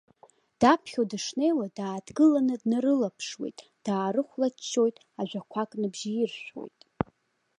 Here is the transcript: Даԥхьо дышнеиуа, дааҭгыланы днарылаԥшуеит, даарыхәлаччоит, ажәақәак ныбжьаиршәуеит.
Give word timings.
Даԥхьо 0.59 1.01
дышнеиуа, 1.09 1.65
дааҭгыланы 1.75 2.55
днарылаԥшуеит, 2.61 3.57
даарыхәлаччоит, 3.85 4.95
ажәақәак 5.19 5.71
ныбжьаиршәуеит. 5.81 6.79